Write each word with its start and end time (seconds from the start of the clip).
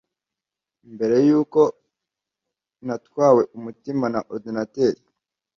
mbere 0.93 1.15
ko 1.53 1.63
natwawe 2.85 3.41
umutima 3.57 4.05
na 4.13 4.19
orudinateri 4.31 5.01